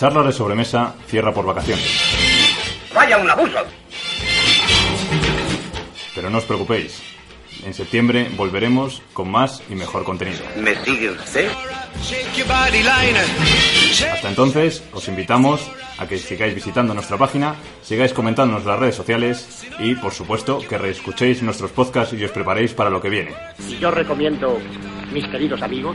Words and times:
charla 0.00 0.22
de 0.22 0.32
sobremesa 0.32 0.94
cierra 1.08 1.30
por 1.34 1.44
vacaciones. 1.44 2.90
¡Vaya 2.94 3.18
un 3.18 3.28
abuso! 3.28 3.58
Pero 6.14 6.30
no 6.30 6.38
os 6.38 6.44
preocupéis. 6.46 7.02
En 7.66 7.74
septiembre 7.74 8.30
volveremos 8.34 9.02
con 9.12 9.28
más 9.30 9.62
y 9.68 9.74
mejor 9.74 10.04
contenido. 10.04 10.38
¿Me 10.56 10.74
sigue 10.86 11.10
usted? 11.10 11.50
Hasta 14.10 14.26
entonces, 14.30 14.82
os 14.94 15.06
invitamos 15.08 15.70
a 15.98 16.06
que 16.06 16.16
sigáis 16.16 16.54
visitando 16.54 16.94
nuestra 16.94 17.18
página, 17.18 17.56
sigáis 17.82 18.14
comentándonos 18.14 18.64
las 18.64 18.78
redes 18.78 18.94
sociales 18.94 19.66
y, 19.80 19.96
por 19.96 20.14
supuesto, 20.14 20.60
que 20.66 20.78
reescuchéis 20.78 21.42
nuestros 21.42 21.72
podcasts 21.72 22.14
y 22.14 22.24
os 22.24 22.30
preparéis 22.30 22.72
para 22.72 22.88
lo 22.88 23.02
que 23.02 23.10
viene. 23.10 23.34
yo 23.78 23.90
recomiendo, 23.90 24.58
mis 25.12 25.28
queridos 25.28 25.60
amigos, 25.60 25.94